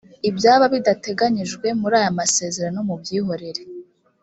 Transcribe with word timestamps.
ibyaba 0.29 0.65
bidateganyijwe 0.73 1.67
muri 1.81 1.95
aya 1.99 2.17
masezerano 2.19 2.79
mubyihorere 2.87 3.61